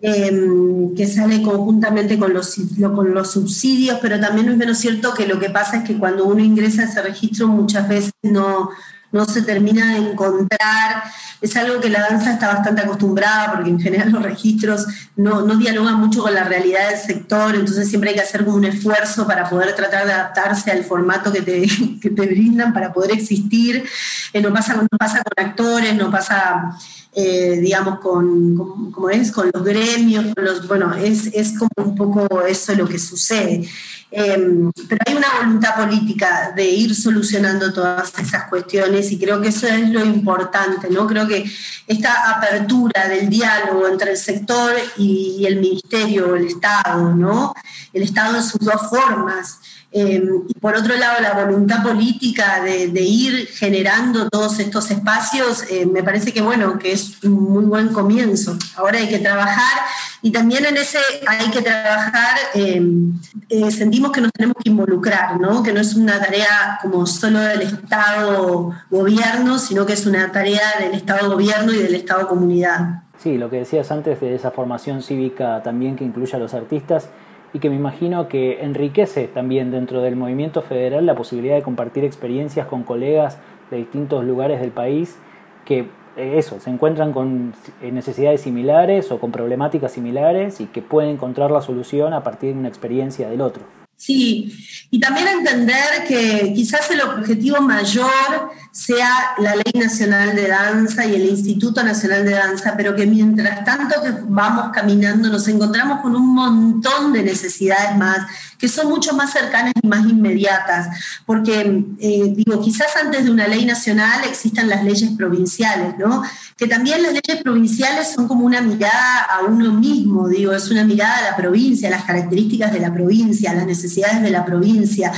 [0.00, 5.12] Em, que sale conjuntamente con los, con los subsidios, pero también no es menos cierto
[5.12, 8.70] que lo que pasa es que cuando uno ingresa a ese registro muchas veces no,
[9.10, 11.02] no se termina de encontrar.
[11.40, 15.56] Es algo que la danza está bastante acostumbrada porque en general los registros no, no
[15.56, 19.26] dialogan mucho con la realidad del sector, entonces siempre hay que hacer como un esfuerzo
[19.26, 21.66] para poder tratar de adaptarse al formato que te,
[22.00, 23.84] que te brindan para poder existir.
[24.32, 26.76] Eh, pasa, no pasa con actores, no pasa
[27.20, 32.44] eh, digamos, con, como es, con los gremios, los, bueno, es, es, como un poco
[32.46, 33.68] eso lo que sucede.
[34.12, 39.48] Em, pero hay una voluntad política de ir solucionando todas esas cuestiones y creo que
[39.48, 41.08] eso es lo importante, ¿no?
[41.08, 41.44] Creo que
[41.88, 47.52] esta apertura del diálogo entre el sector y, el ministerio o el Estado, ¿no?
[47.92, 49.58] El Estado en sus dos formas,
[49.90, 55.86] Em, y por otro lado, la voluntad política de, ir generando todos estos espacios, eh,
[55.86, 58.58] me parece que bueno, que es un muy buen comienzo.
[58.76, 59.82] Ahora hay que trabajar
[60.20, 65.40] y también en ese hay que trabajar, em, eh, sentimos que nos tenemos que involucrar,
[65.40, 65.62] ¿no?
[65.62, 70.92] que no es una tarea como solo del Estado-gobierno, sino que es una tarea del
[70.94, 73.04] Estado-gobierno y del Estado-comunidad.
[73.22, 77.08] Sí, lo que decías antes de esa formación cívica también que incluye a los artistas
[77.52, 82.04] y que me imagino que enriquece también dentro del movimiento federal la posibilidad de compartir
[82.04, 83.38] experiencias con colegas
[83.70, 85.18] de distintos lugares del país
[85.64, 90.82] que eh, eso, se encuentran con eh, necesidades similares o con problemáticas similares y que
[90.82, 93.77] pueden encontrar la solución a partir de una experiencia del otro.
[93.98, 94.56] Sí,
[94.92, 101.16] y también entender que quizás el objetivo mayor sea la Ley Nacional de Danza y
[101.16, 106.14] el Instituto Nacional de Danza, pero que mientras tanto que vamos caminando nos encontramos con
[106.14, 108.18] un montón de necesidades más
[108.58, 110.88] que son mucho más cercanas y más inmediatas,
[111.24, 116.22] porque eh, digo, quizás antes de una ley nacional existan las leyes provinciales, ¿no?
[116.56, 120.84] Que también las leyes provinciales son como una mirada a uno mismo, digo, es una
[120.84, 124.44] mirada a la provincia, a las características de la provincia, a las necesidades de la
[124.44, 125.12] provincia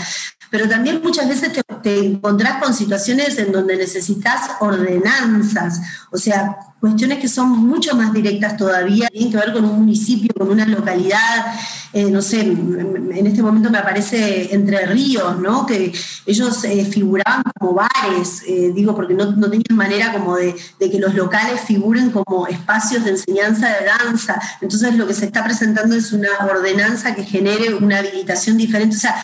[0.51, 6.57] pero también muchas veces te, te, encontrás con situaciones en donde necesitas ordenanzas, o sea,
[6.81, 10.67] cuestiones que son mucho más directas todavía, tienen que ver con un municipio, con una
[10.67, 11.55] localidad,
[11.93, 15.67] eh, no sé, en este momento me aparece Entre Ríos, ¿no?
[15.67, 15.93] Que
[16.25, 21.01] ellos eh, figuraban como bares, eh, digo, porque no, tenían manera como de, de, que
[21.01, 24.41] los locales figuren como espacios de enseñanza de danza.
[24.61, 28.97] Entonces lo que se está presentando es una ordenanza que genere una habilitación diferente.
[28.97, 29.23] O sea,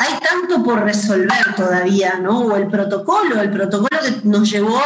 [0.00, 2.40] hay tanto por resolver todavía, ¿no?
[2.40, 4.80] O el protocolo, el protocolo que nos llevó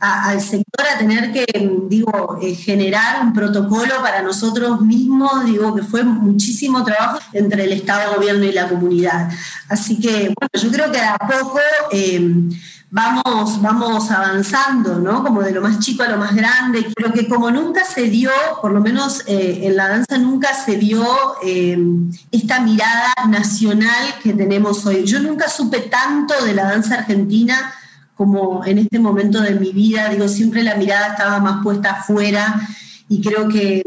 [0.00, 1.46] al sector a tener que,
[1.88, 7.72] digo, eh, generar un protocolo para nosotros mismos, digo, que fue muchísimo trabajo entre el
[7.72, 9.30] Estado, gobierno y la comunidad.
[9.68, 11.60] Así que, bueno, yo creo que a poco
[11.92, 12.20] eh,
[12.90, 15.22] vamos, vamos avanzando, ¿no?
[15.22, 16.86] Como de lo más chico a lo más grande.
[16.94, 20.76] Creo que como nunca se dio, por lo menos eh, en la danza nunca se
[20.76, 21.04] dio
[22.32, 25.04] esta mirada nacional que tenemos hoy.
[25.04, 27.74] Yo nunca supe tanto de la danza argentina
[28.16, 32.68] como en este momento de mi vida, digo, siempre la mirada estaba más puesta afuera
[33.10, 33.82] y creo que,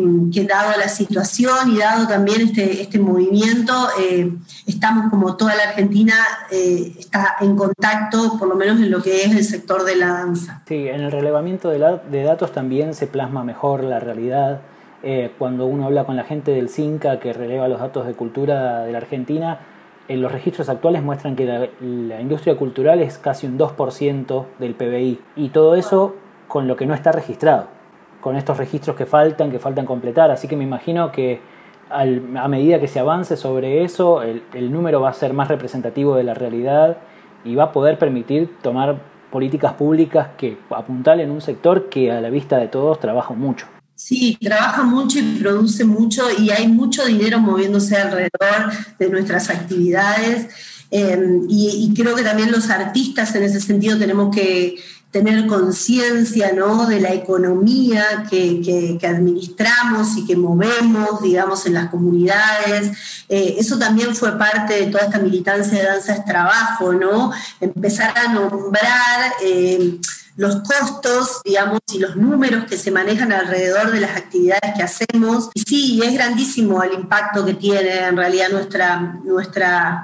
[0.47, 4.31] dado la situación y dado también este, este movimiento, eh,
[4.65, 6.15] estamos como toda la Argentina
[6.51, 10.07] eh, está en contacto, por lo menos en lo que es el sector de la
[10.07, 10.63] danza.
[10.67, 14.61] Sí, en el relevamiento de, datos también se plasma mejor la realidad.
[15.03, 18.81] Eh, cuando uno habla con la gente del CINCA que releva los datos de cultura
[18.85, 19.59] de la Argentina,
[20.07, 24.73] en los registros actuales muestran que la, la industria cultural es casi un 2% del
[24.73, 26.15] PBI y todo eso
[26.47, 27.80] con lo que no está registrado
[28.21, 30.31] con estos registros que faltan, que faltan completar.
[30.31, 31.41] Así que me imagino que
[31.89, 36.23] a medida que se avance sobre eso, el, número va a ser más representativo de
[36.23, 36.97] la realidad
[37.43, 42.29] y va a poder permitir tomar políticas públicas que apuntalen un sector que a la
[42.29, 43.67] vista de todos trabaja mucho.
[43.95, 50.47] Sí, trabaja mucho y produce mucho y hay mucho dinero moviéndose alrededor de nuestras actividades.
[50.89, 54.75] Eh, y, creo que también los artistas en ese sentido tenemos que
[55.11, 56.87] tener conciencia ¿no?
[56.87, 62.91] de la economía que, administramos y que movemos, digamos, en las comunidades.
[63.27, 67.31] Eh, eso también fue parte de toda esta militancia de danza es trabajo, ¿no?
[67.59, 69.33] Empezar a nombrar...
[69.43, 69.99] Eh,
[70.37, 75.49] los costos, digamos, y los números que se manejan alrededor de las actividades que hacemos.
[75.53, 79.19] Y sí, es grandísimo el impacto que tiene en realidad nuestra,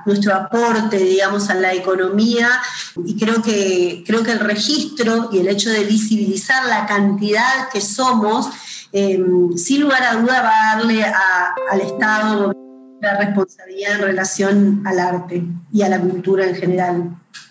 [0.05, 2.49] nuestro aporte, digamos, a la economía.
[3.05, 7.81] Y creo que, creo que el registro y el hecho de visibilizar la cantidad que
[7.81, 8.49] somos,
[8.91, 12.53] em, sin lugar a duda va a darle al Estado
[13.01, 17.09] la responsabilidad en relación al arte y a la cultura en general.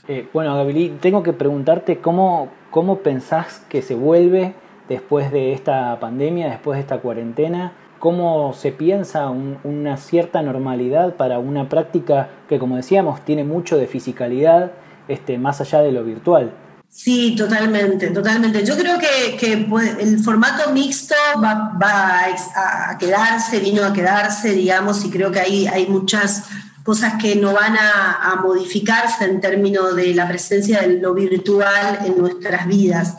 [0.09, 4.55] Eh, bueno, Gabriel, tengo que preguntarte cómo, ¿Cómo pensás que se vuelve
[4.87, 7.73] después de esta pandemia, después de esta cuarentena?
[7.99, 13.87] ¿Cómo se piensa una cierta normalidad para una práctica que, como decíamos, tiene mucho de
[13.87, 14.73] fisicalidad
[15.09, 16.53] este, más allá de lo virtual?
[16.87, 18.63] Sí, totalmente, totalmente.
[18.63, 19.53] Yo creo que,
[19.99, 25.87] el formato mixto va, a quedarse, vino a quedarse, digamos, y creo que ahí hay
[25.87, 26.45] muchas
[26.87, 32.17] cosas que no van a, modificarse en términos de la presencia de lo virtual en
[32.17, 33.17] nuestras vidas.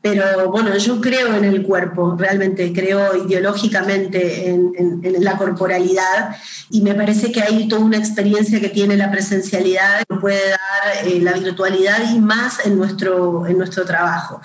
[0.00, 4.72] Pero bueno, yo creo en el cuerpo, realmente creo ideológicamente en,
[5.18, 6.36] la corporalidad
[6.70, 11.06] y me parece que hay toda una experiencia que tiene la presencialidad que puede dar
[11.06, 14.40] eh, la virtualidad y más en nuestro, en nuestro trabajo.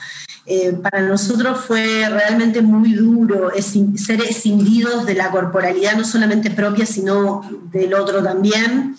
[0.49, 6.86] Eh, para nosotros fue realmente muy duro ser escindidos de la corporalidad, no solamente propia,
[6.86, 8.95] sino del otro también.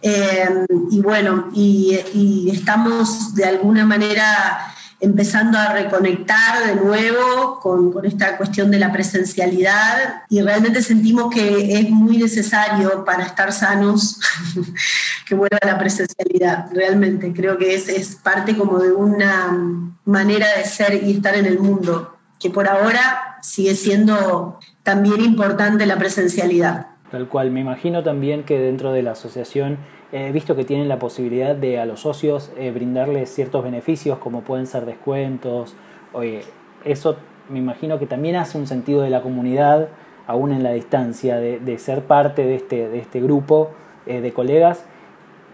[0.00, 0.48] Eh,
[0.92, 8.70] y bueno, y, estamos de alguna manera empezando a reconectar de nuevo con, esta cuestión
[8.70, 14.20] de la presencialidad y realmente sentimos que es muy necesario para estar sanos
[15.26, 17.32] que vuelva la presencialidad, realmente.
[17.32, 19.58] Creo que es, es parte como de una
[20.04, 25.84] manera de ser y estar en el mundo, que por ahora sigue siendo también importante
[25.84, 26.86] la presencialidad.
[27.10, 29.78] Tal cual, me imagino también que dentro de la asociación
[30.12, 34.42] He visto que tienen la posibilidad de a los socios eh, brindarles ciertos beneficios como
[34.42, 35.74] pueden ser descuentos.
[36.12, 36.42] Oye,
[36.84, 37.16] eso
[37.48, 39.88] me imagino que también hace un sentido de la comunidad,
[40.26, 43.70] aún en la distancia, de, ser parte de este, de este grupo
[44.04, 44.84] eh, de colegas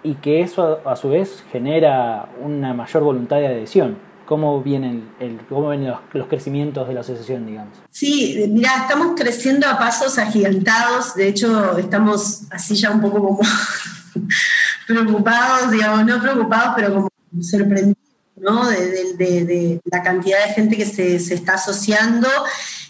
[0.03, 3.97] y que eso a su vez genera una mayor voluntad de adhesión.
[4.27, 5.09] ¿Cómo vienen,
[5.49, 7.79] cómo ven los, los, crecimientos de la asociación, digamos?
[7.91, 11.15] Sí, mira, estamos creciendo a pasos agigantados.
[11.15, 13.41] De hecho, estamos así ya un poco como
[14.87, 17.09] preocupados, digamos, no preocupados, pero como
[17.43, 17.97] sorprendidos,
[18.37, 18.69] ¿no?
[18.69, 22.29] De, la cantidad de gente que se, está asociando.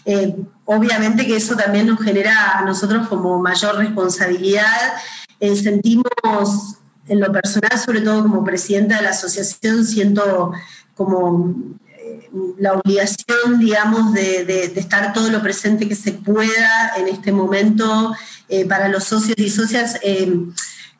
[0.05, 4.93] Eh, obviamente que eso también nos genera a nosotros como mayor responsabilidad.
[5.39, 6.75] Eh, sentimos
[7.07, 10.51] en lo personal, sobre todo como presidenta de la asociación, siento
[10.95, 11.55] como
[11.97, 12.29] eh,
[12.59, 18.13] la obligación, digamos, de, estar todo lo presente que se pueda en este momento
[18.67, 19.99] para los socios y socias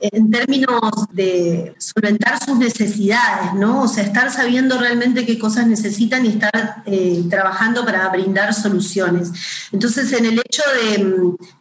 [0.02, 0.80] en términos
[1.12, 3.84] de solventar sus necesidades, ¿no?
[3.84, 9.32] O sea, estar sabiendo realmente qué cosas necesitan y estar eh, trabajando para brindar soluciones.
[9.72, 11.04] Entonces, en el hecho de,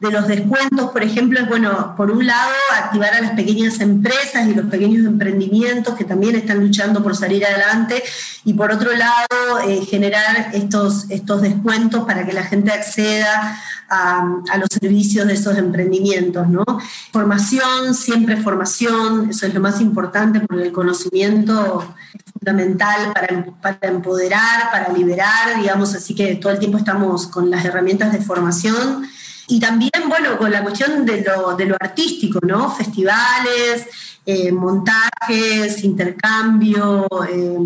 [0.01, 4.47] de, los descuentos, por ejemplo, es bueno, por un lado, activar a las pequeñas empresas
[4.49, 8.03] y los pequeños emprendimientos que también están luchando por salir adelante,
[8.45, 11.09] y por otro lado, eh, generar estos
[11.43, 16.65] descuentos para que la gente acceda a, los servicios de esos emprendimientos, ¿no?
[17.13, 23.89] Formación, siempre formación, eso es lo más importante porque el conocimiento es fundamental para, para
[23.89, 29.09] empoderar, para liberar, digamos, así que todo el tiempo estamos con las herramientas de formación.
[29.51, 32.71] Y también, bueno, con la cuestión de lo, de lo artístico, ¿no?
[32.71, 33.87] Festivales,
[34.31, 37.59] eh, montajes, intercambio, eh,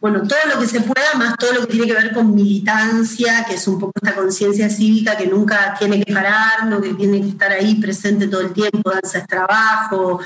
[0.00, 3.44] bueno, todo lo que se pueda, más todo lo que tiene que ver con militancia,
[3.46, 7.20] que es un poco esta conciencia cívica que nunca tiene que parar, no que tiene
[7.20, 10.18] que estar ahí presente todo el tiempo, danza trabajo,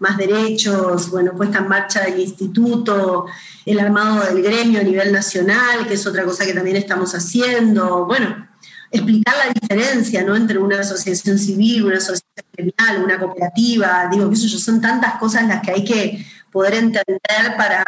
[0.00, 3.24] más derechos, bueno, puesta en marcha del instituto,
[3.64, 8.04] el armado del gremio a nivel nacional, que es otra cosa que también estamos haciendo,
[8.04, 8.46] bueno,
[8.90, 10.36] explicar la diferencia ¿no?
[10.36, 15.46] entre una asociación civil, una asociación criminal, una cooperativa, digo, que eso son tantas cosas
[15.46, 17.84] las que hay que poder entender para,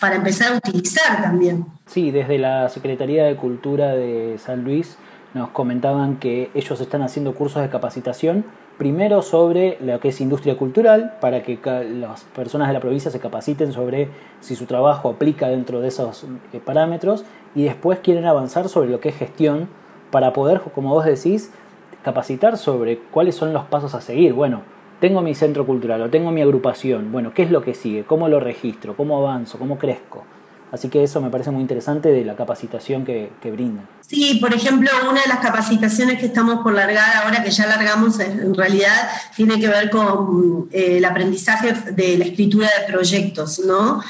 [0.00, 1.64] para empezar a utilizar también.
[1.86, 4.96] Sí, desde la Secretaría de Cultura de San Luis
[5.34, 8.44] nos comentaban que ellos están haciendo cursos de capacitación,
[8.78, 11.58] primero sobre lo que es industria cultural, para que
[12.00, 14.08] las personas de la provincia se capaciten sobre
[14.40, 19.00] si su trabajo aplica dentro de esos eh, parámetros, y después quieren avanzar sobre lo
[19.00, 19.68] que es gestión
[20.10, 21.50] para poder, como vos decís,
[22.06, 24.32] capacitar sobre cuáles son los pasos a seguir.
[24.32, 24.62] Bueno,
[25.00, 27.10] tengo mi centro cultural o tengo mi agrupación.
[27.10, 28.04] Bueno, ¿qué es lo que sigue?
[28.04, 28.96] ¿Cómo lo registro?
[28.96, 29.58] ¿Cómo avanzo?
[29.58, 30.22] ¿Cómo crezco?
[30.70, 33.88] Así que eso me parece muy interesante de la capacitación que, que brindan.
[34.02, 38.20] Sí, por ejemplo, una de las capacitaciones que estamos por largar ahora, que ya largamos,
[38.20, 44.00] en realidad tiene que ver con eh, el aprendizaje de la escritura de proyectos, ¿no?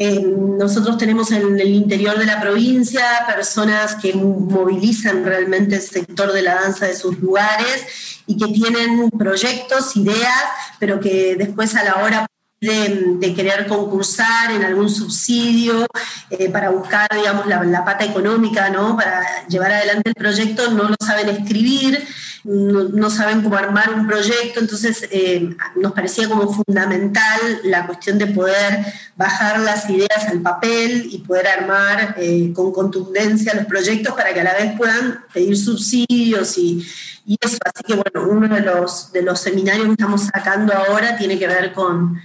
[0.00, 6.32] Eh, nosotros tenemos en el interior de la provincia personas que movilizan realmente el sector
[6.32, 7.84] de la danza de sus lugares
[8.26, 10.44] y que tienen proyectos, ideas,
[10.78, 12.26] pero que después a la hora
[12.60, 15.86] de, querer concursar en algún subsidio
[16.30, 18.96] eh, para buscar, digamos, la, pata económica, ¿no?
[18.96, 22.04] Para llevar adelante el proyecto, no lo saben escribir,
[22.44, 28.26] no, saben cómo armar un proyecto, entonces eh, nos parecía como fundamental la cuestión de
[28.26, 28.84] poder
[29.16, 34.40] bajar las ideas al papel y poder armar eh, con contundencia los proyectos para que
[34.40, 36.86] a la vez puedan pedir subsidios y,
[37.26, 37.58] y eso.
[37.64, 41.46] Así que bueno, uno de los, de los seminarios que estamos sacando ahora tiene que
[41.46, 42.20] ver con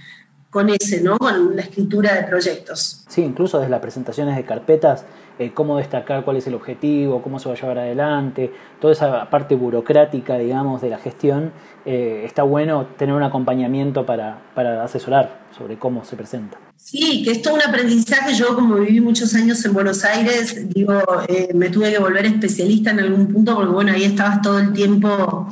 [0.54, 1.18] con ese, ¿no?
[1.18, 3.02] Con la escritura de proyectos.
[3.08, 5.04] Sí, incluso desde las presentaciones de carpetas,
[5.40, 9.28] eh, cómo destacar cuál es el objetivo, cómo se va a llevar adelante, toda esa
[9.30, 11.50] parte burocrática, digamos, de la gestión,
[11.84, 16.56] eh, está bueno tener un acompañamiento para, para asesorar sobre cómo se presenta.
[16.76, 18.32] Sí, que esto es un aprendizaje.
[18.34, 22.92] Yo, como viví muchos años en Buenos Aires, digo, eh, me tuve que volver especialista
[22.92, 25.48] en algún punto, porque bueno, ahí estabas todo el tiempo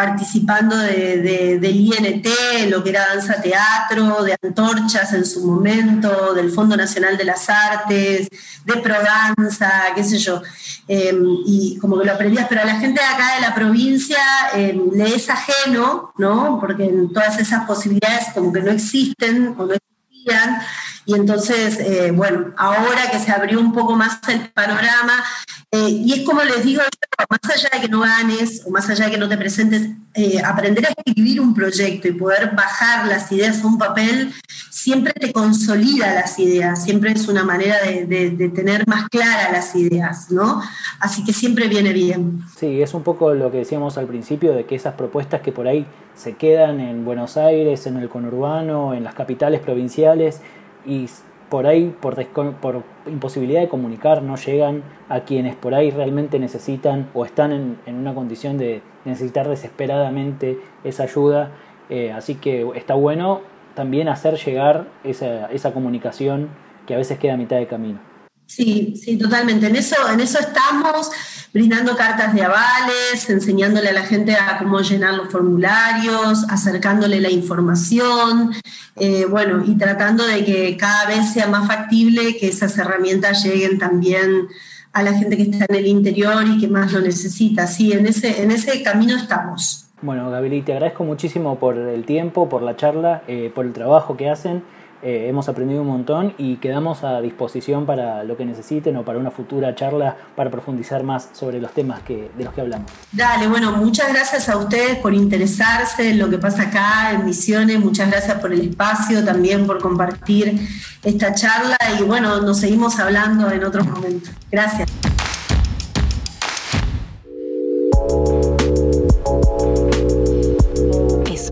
[0.00, 2.26] participando de, del INT,
[2.70, 7.50] lo que era danza teatro, de antorchas en su momento, del Fondo Nacional de las
[7.50, 8.30] Artes,
[8.64, 10.40] de Prodanza, qué sé yo.
[10.88, 14.16] Em, y como que lo aprendías, pero a la gente de acá de la provincia
[14.54, 16.58] em, le es ajeno, ¿no?
[16.58, 20.62] Porque todas esas posibilidades como que no existen o no existían.
[21.10, 25.24] Y entonces, eh, bueno, ahora que se abrió un poco más el panorama,
[25.72, 26.82] eh, y es como les digo,
[27.28, 30.40] más allá de que no ganes o más allá de que no te presentes, eh,
[30.44, 34.32] aprender a escribir un proyecto y poder bajar las ideas a un papel
[34.70, 40.30] siempre te consolida las ideas, siempre es una manera de, tener más claras las ideas,
[40.30, 40.62] ¿no?
[41.00, 42.42] Así que siempre viene bien.
[42.56, 45.66] Sí, es un poco lo que decíamos al principio de que esas propuestas que por
[45.66, 50.40] ahí se quedan en Buenos Aires, en el conurbano, en las capitales provinciales
[50.86, 51.06] y
[51.48, 52.24] por ahí, por,
[52.58, 57.52] por, imposibilidad de comunicar, no llegan a quienes por ahí realmente necesitan o están
[57.86, 61.50] en, una condición de necesitar desesperadamente esa ayuda.
[61.88, 63.40] Eh, así que está bueno
[63.74, 66.48] también hacer llegar esa, esa comunicación
[66.86, 68.09] que a veces queda a mitad de camino.
[68.50, 69.68] Sí, sí, totalmente.
[69.68, 71.08] En eso, en eso estamos,
[71.54, 77.30] brindando cartas de avales, enseñándole a la gente a cómo llenar los formularios, acercándole la
[77.30, 78.52] información,
[78.96, 83.78] eh, bueno, y tratando de que cada vez sea más factible que esas herramientas lleguen
[83.78, 84.48] también
[84.92, 87.68] a la gente que está en el interior y que más lo necesita.
[87.68, 89.86] Sí, en ese, en ese camino estamos.
[90.02, 94.16] Bueno, Gabriel, te agradezco muchísimo por el tiempo, por la charla, eh, por el trabajo
[94.16, 94.64] que hacen
[95.02, 99.18] eh, hemos aprendido un montón y quedamos a disposición para lo que necesiten o para
[99.18, 102.90] una futura charla para profundizar más sobre los temas que, de los que hablamos.
[103.12, 107.78] Dale, bueno, muchas gracias a ustedes por interesarse en lo que pasa acá en Misiones,
[107.80, 110.60] muchas gracias por el espacio, también por compartir
[111.02, 114.30] esta charla y bueno, nos seguimos hablando en otros momentos.
[114.50, 114.90] Gracias.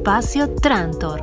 [0.09, 1.23] Espacio Trantor.